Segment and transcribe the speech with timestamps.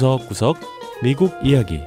[0.00, 0.56] 구석구석
[1.02, 1.82] 미국 이야기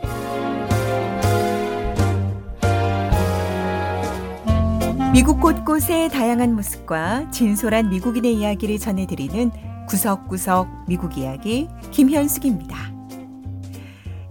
[5.11, 9.49] 미국 곳곳의 다양한 모습과 진솔한 미국인의 이야기를 전해드리는
[9.87, 12.77] 구석구석 미국 이야기 김현숙입니다.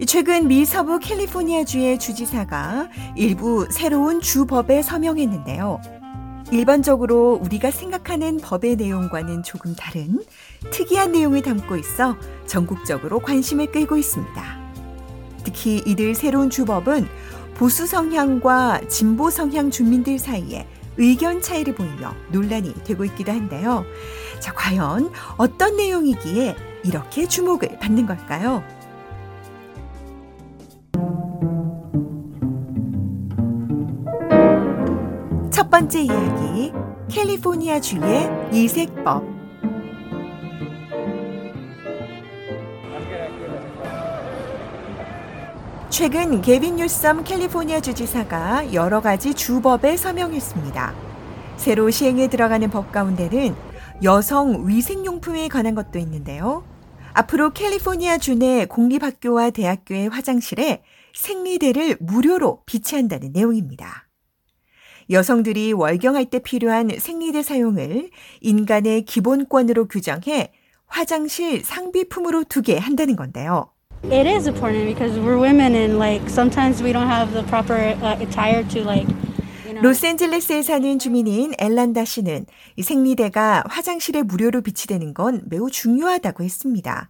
[0.07, 6.02] 최근 미 서부 캘리포니아주의 주지사가 일부 새로운 주법에 서명했는데요.
[6.53, 10.23] 일반적으로 우리가 생각하는 법의 내용과는 조금 다른
[10.69, 14.63] 특이한 내용을 담고 있어 전국적으로 관심을 끌고 있습니다.
[15.43, 17.07] 특히 이들 새로운 주법은
[17.55, 23.83] 보수 성향과 진보 성향 주민들 사이에 의견 차이를 보이며 논란이 되고 있기도 한데요.
[24.39, 28.63] 자, 과연 어떤 내용이기에 이렇게 주목을 받는 걸까요?
[35.63, 36.73] 첫 번째 이야기,
[37.09, 39.23] 캘리포니아 주의 이색법.
[45.89, 50.93] 최근 게빈 뉴섬 캘리포니아 주지사가 여러 가지 주법에 서명했습니다.
[51.55, 53.55] 새로 시행에 들어가는 법 가운데는
[54.03, 56.65] 여성 위생용품에 관한 것도 있는데요.
[57.13, 60.83] 앞으로 캘리포니아 주 내 공립학교와 대학교의 화장실에
[61.13, 64.02] 생리대를 무료로 비치한다는 내용입니다.
[65.09, 68.09] 여성들이 월경할 때 필요한 생리대 사용을
[68.41, 70.51] 인간의 기본권으로 규정해
[70.87, 73.69] 화장실 상비품으로 두게 한다는 건데요.
[74.05, 78.21] It is important because we're women and like sometimes we don't have the proper uh,
[78.21, 79.07] attire to like
[79.81, 87.09] 로스앤젤레스에 사는 주민인 엘란다 씨는 이 생리대가 화장실에 무료로 비치되는 건 매우 중요하다고 했습니다.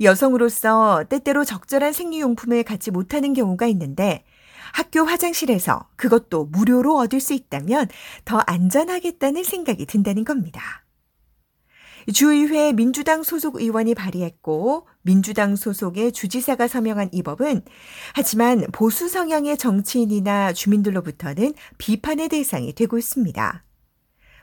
[0.00, 4.24] 여성으로서 때때로 적절한 생리용품을 갖지 못하는 경우가 있는데
[4.72, 7.88] 학교 화장실에서 그것도 무료로 얻을 수 있다면
[8.24, 10.84] 더 안전하겠다는 생각이 든다는 겁니다.
[12.12, 17.62] 주의회 민주당 소속 의원이 발의했고 민주당 소속의 주지사가 서명한 이 법은
[18.14, 23.64] 하지만 보수 성향의 정치인이나 주민들로부터는 비판의 대상이 되고 있습니다.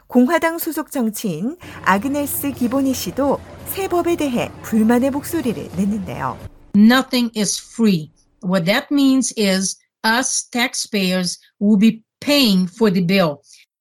[0.08, 6.38] 공화당 소속 정치인 아그네스 기보니 씨도 새 법에 대해 불만의 목소리를 냈는데요.
[6.76, 8.12] Nothing is free.
[8.44, 13.38] What that means is us taxpayers will be paying for the bill.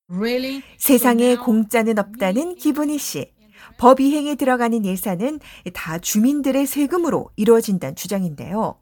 [0.09, 0.63] Really?
[0.77, 3.33] 세상에 공짜는 없다는 기보니 씨.
[3.77, 5.39] 법 이행에 들어가는 예산은
[5.73, 8.79] 다 주민들의 세금으로 이루어진다는 주장인데요.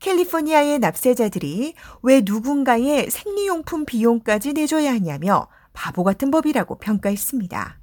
[0.00, 7.78] 캘리포니아의 납세자들이 왜 누군가의 생리용품 비용까지 내줘야 하냐며 바보 같은 법이라고 평가했습니다.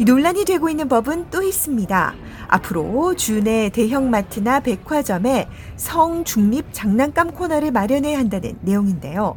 [0.00, 2.14] 논란이 되고 있는 법은 또 있습니다.
[2.54, 9.36] 앞으로 주내 대형마트나 백화점에 성중립 장난감 코너를 마련해야 한다는 내용인데요.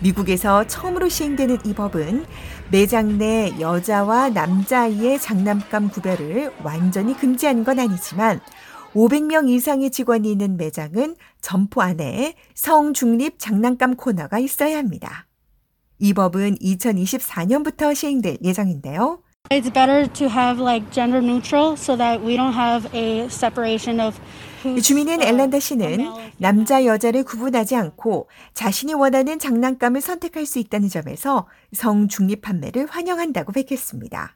[0.00, 2.26] 미국에서 처음으로 시행되는 이 법은
[2.70, 8.40] 매장 내 여자와 남자아이의 장난감 구별을 완전히 금지하는 건 아니지만
[8.92, 15.26] 500명 이상의 직원이 있는 매장은 점포 안에 성중립 장난감 코너가 있어야 합니다.
[15.98, 19.23] 이 법은 2024년부터 시행될 예정인데요.
[19.50, 24.18] It's better to have like gender neutral so that we don't have a separation of
[24.82, 25.98] 주민인 엘란다 씨는
[26.38, 33.52] 남자 여자를 구분하지 않고 자신이 원하는 장난감을 선택할 수 있다는 점에서 성 중립 판매를 환영한다고
[33.52, 34.34] 밝혔습니다.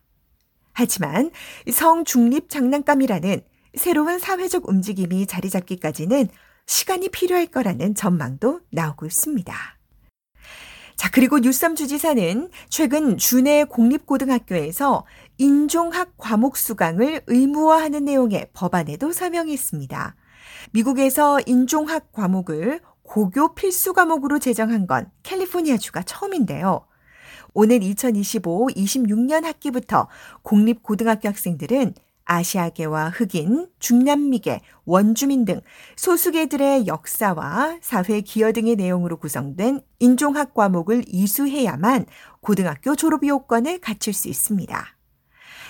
[0.74, 1.30] 하지만
[1.72, 3.40] 성 중립 장난감이라는
[3.76, 6.28] 새로운 사회적 움직임이 자리 잡기까지는
[6.66, 9.77] 시간이 필요할 거라는 전망도 나오고 있습니다.
[10.98, 15.06] 자, 그리고 뉴섬 주지사는 최근 주내 공립고등학교에서
[15.38, 20.16] 인종학 과목 수강을 의무화하는 내용의 법안에도 서명했습니다.
[20.72, 26.84] 미국에서 인종학 과목을 고교 필수 과목으로 제정한 건 캘리포니아주가 처음인데요.
[27.54, 30.08] 오는 2025-26년 학기부터
[30.42, 31.94] 공립고등학교 학생들은
[32.28, 35.60] 아시아계와 흑인, 중남미계, 원주민 등
[35.96, 42.06] 소수계들의 역사와 사회 기여 등의 내용으로 구성된 인종학 과목을 이수해야만
[42.40, 44.86] 고등학교 졸업 요건을 갖출 수 있습니다.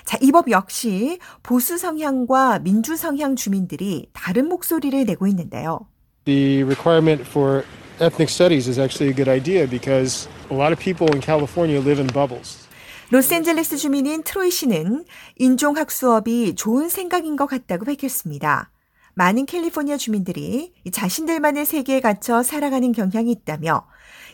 [0.04, 5.86] 자, 이 법 역시 보수 성향과 민주 성향 주민들이 다른 목소리를 내고 있는데요.
[6.24, 7.64] The requirement for
[8.00, 12.00] ethnic studies is actually a good idea because a lot of people in California live
[12.00, 12.67] in bubbles.
[13.10, 15.06] 로스앤젤레스 주민인 트로이 씨는
[15.36, 18.70] 인종학 수업이 좋은 생각인 것 같다고 밝혔습니다.
[19.14, 23.86] 많은 캘리포니아 주민들이 자신들만의 세계에 갇혀 살아가는 경향이 있다며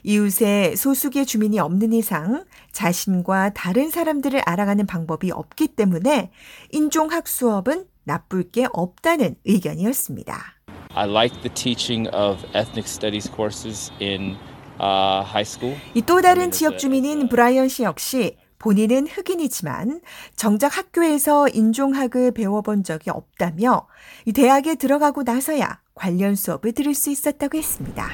[0.03, 6.32] 이웃에 소수계 주민이 없는 이상 자신과 다른 사람들을 알아가는 방법이 없기 때문에
[6.73, 10.37] 인종학 수업은 나쁠 게 없다는 의견이었습니다.
[10.94, 14.37] I like the teaching of ethnic studies courses in
[14.81, 15.77] uh, high school.
[15.94, 20.01] 이또 다른 지역 주민인 브라이언 씨 역시 본인은 흑인이지만
[20.37, 23.87] 정작 학교에서 인종학을 배워본 적이 없다며
[24.25, 28.11] 이 대학에 들어가고 나서야 관련 수업을 들을 수 있었다고 했습니다.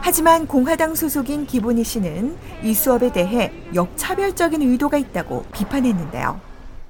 [0.00, 6.40] 하지만 공화당 소속인 기보니 씨는 이 수업에 대해 역차별적인 의도가 있다고 비판했는데요.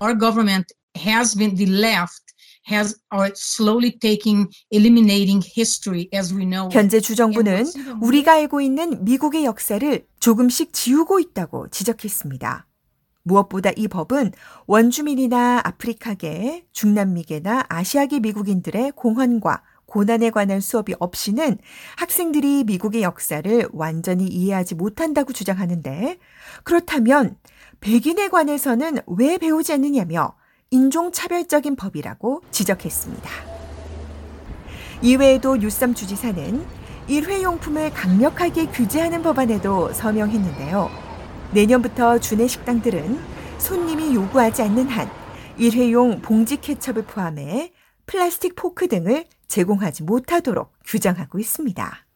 [0.03, 0.67] Our government
[0.97, 2.24] has been the left
[2.70, 6.69] has are slowly taking eliminating history as we know.
[6.72, 7.64] 현재 주정부는
[8.00, 12.66] 우리가 알고 있는 미국의 역사를 조금씩 지우고 있다고 지적했습니다.
[13.25, 14.32] 무엇보다 이 법은
[14.66, 21.58] 원주민이나 아프리카계, 중남미계나 아시아계 미국인들의 공헌과 고난에 관한 수업이 없이는
[21.96, 26.19] 학생들이 미국의 역사를 완전히 이해하지 못한다고 주장하는데
[26.64, 27.37] 그렇다면
[27.81, 30.34] 백인에 관해서는 왜 배우지 않느냐며
[30.75, 33.31] 인종차별적인 법이라고 지적했습니다.
[35.03, 36.67] 이외에도 유섬 주지사는
[37.06, 40.91] 일회용품을 강력하게 규제하는 법안에도 서명했는데요.
[41.53, 43.21] 내년부터 주내 식당들은
[43.59, 45.09] 손님이 요구하지 않는 한
[45.59, 47.73] 일회용 봉지 케첩을 포함해
[48.06, 52.06] 플라스틱 포크 등을 제공하지 못하도록 규정하고 있습니다.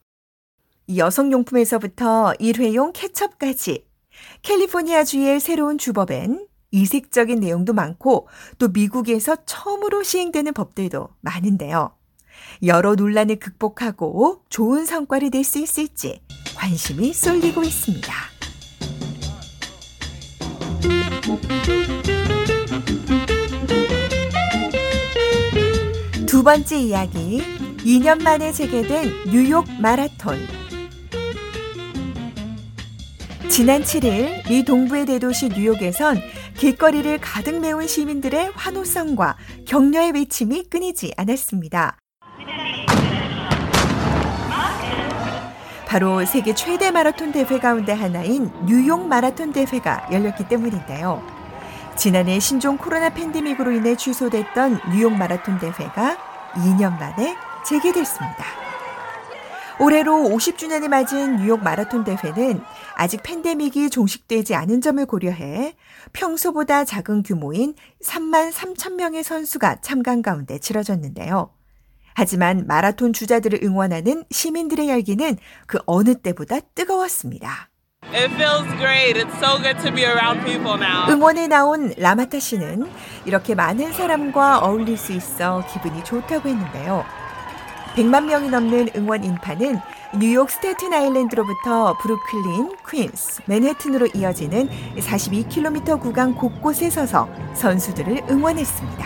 [0.97, 3.85] 여성용품에서부터 일회용 케첩까지
[4.41, 8.27] 캘리포니아주의 새로운 주법엔 이색적인 내용도 많고
[8.57, 11.91] 또 미국에서 처음으로 시행되는 법들도 많은데요.
[12.63, 16.21] 여러 논란을 극복하고 좋은 성과를 낼 수 있을지
[16.55, 18.13] 관심이 쏠리고 있습니다.
[26.25, 27.41] 두 번째 이야기,
[27.79, 30.37] 2년 만에 재개된 뉴욕 마라톤.
[33.49, 36.17] 지난 7일 미 동부의 대도시 뉴욕에선
[36.59, 41.97] 길거리를 가득 메운 시민들의 환호성과 격려의 외침이 끊이지 않았습니다.
[45.87, 51.23] 바로 세계 최대 마라톤 대회 가운데 하나인 뉴욕 마라톤 대회가 열렸기 때문인데요.
[51.95, 56.17] 지난해 신종 코로나 팬데믹으로 인해 취소됐던 뉴욕 마라톤 대회가
[56.55, 58.58] 2년 만에 재개됐습니다.
[59.79, 62.61] 올해로 50주년을 맞은 뉴욕 마라톤 대회는
[62.95, 65.75] 아직 팬데믹이 종식되지 않은 점을 고려해
[66.11, 71.51] 평소보다 작은 규모인 3만 3천 명의 선수가 참관 가운데 치러졌는데요.
[72.13, 77.69] 하지만 마라톤 주자들을 응원하는 시민들의 열기는 그 어느 때보다 뜨거웠습니다.
[79.39, 79.59] So.
[81.09, 82.89] 응원에 나온 라마타 씨는
[83.25, 87.18] 이렇게 많은 사람과 어울릴 수 있어 기분이 좋다고 했는데요.
[87.95, 89.79] 100만 명이 넘는 응원 인파는
[90.17, 99.05] 뉴욕 스테튼 아일랜드로부터 브루클린, 퀸스, 맨해튼으로 이어지는 42km 구간 곳곳에 서서 선수들을 응원했습니다.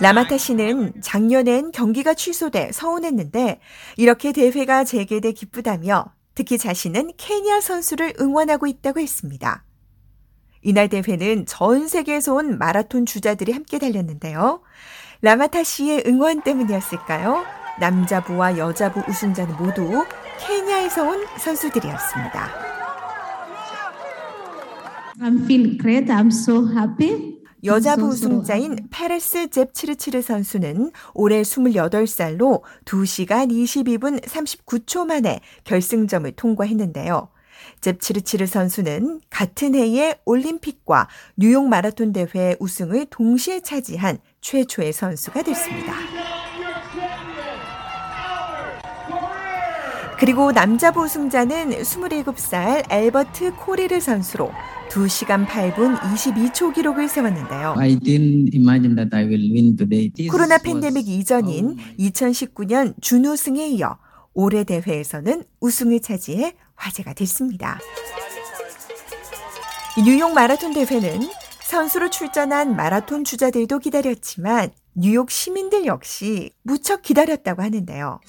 [0.00, 0.38] 라마타.
[0.38, 3.60] 씨는 작년엔 경기가 취소돼 서운했는데
[3.96, 9.64] 이렇게 대회가 재개돼 기쁘다며 특히 자신은 케냐 선수를 응원하고 있다고 했습니다.
[10.62, 14.60] 이날 대회는 전 세계에서 온 마라톤 주자들이 함께 달렸는데요.
[15.22, 17.44] 라마타 씨의 응원 때문이었을까요?
[17.80, 20.04] 남자부와 여자부 우승자는 모두
[20.38, 22.68] 케냐에서 온 선수들이었습니다.
[25.20, 26.06] I'm feeling great.
[26.12, 27.38] I'm so happy.
[27.64, 37.28] 여자부 우승자인 페레스 잽치르치르 선수는 올해 28살로 2시간 22분 39초 만에 결승점을 통과했는데요.
[37.80, 45.94] 잽치르치르 선수는 같은 해에 올림픽과 뉴욕 마라톤 대회 우승을 동시에 차지한 최초의 선수가 됐습니다.
[50.18, 54.50] 그리고 남자부 우승자는 27살 엘버트 코리르 선수로
[54.90, 57.74] 2시간 8분 22초 기록을 세웠는데요.
[57.78, 60.10] I didn't imagine that I will win today.
[60.10, 63.96] This 코로나 팬데믹 이전인 Oh my 2019년 준우승에 이어
[64.40, 67.80] 올해 대회에서는 우승을 차지해 화제가 됐습니다.
[69.96, 71.28] 이 뉴욕 마라톤 대회는
[71.60, 78.20] 선수로 출전한 마라톤 주자들도 기다렸지만 뉴욕 시민들 역시 무척 기다렸다고 하는데요.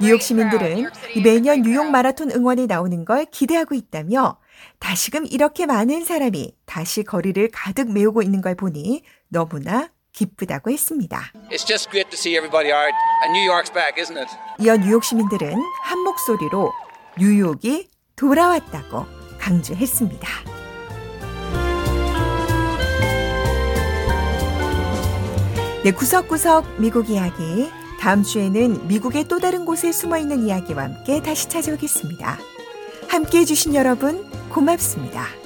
[0.00, 0.90] 뉴욕 시민들은
[1.22, 1.88] 매년 뉴욕.
[1.92, 4.36] 마라톤 응원에 나오는 걸 기대하고 있다며
[4.80, 11.30] 다시금 이렇게 많은 사람이 다시 거리를 가득 메우고 있는 걸 보니 너무나 기쁘다고 했습니다.
[11.50, 14.28] It's just great to see everybody out, and New York's back, isn't it?
[14.58, 16.72] 이어 뉴욕 시민들은 한 목소리로
[17.18, 19.06] 뉴욕이 돌아왔다고
[19.38, 20.28] 강조했습니다.
[25.84, 27.70] 네, 구석구석 미국 이야기.
[28.00, 32.38] 다음 주에는 미국의 또 다른 곳에 숨어 있는 이야기와 함께 다시 찾아오겠습니다.
[33.08, 35.37] 함께 해주신 여러분, 고맙습니다.